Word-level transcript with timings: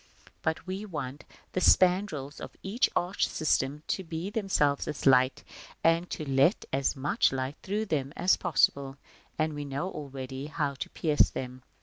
But 0.41 0.65
we 0.65 0.83
want 0.83 1.25
the 1.51 1.61
spandrils 1.61 2.39
of 2.41 2.57
this 2.63 2.89
arch 2.95 3.27
system 3.27 3.83
to 3.89 4.03
be 4.03 4.31
themselves 4.31 4.87
as 4.87 5.05
light, 5.05 5.43
and 5.83 6.09
to 6.09 6.27
let 6.27 6.65
as 6.73 6.95
much 6.95 7.31
light 7.31 7.57
through 7.61 7.85
them, 7.85 8.11
as 8.15 8.35
possible: 8.35 8.97
and 9.37 9.53
we 9.53 9.63
know 9.63 9.91
already 9.91 10.47
how 10.47 10.73
to 10.73 10.89
pierce 10.89 11.29
them 11.29 11.59
(Chap. 11.59 11.67